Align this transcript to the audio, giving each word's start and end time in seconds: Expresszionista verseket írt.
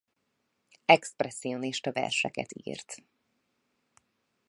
Expresszionista 0.85 1.91
verseket 1.91 2.49
írt. 2.53 2.95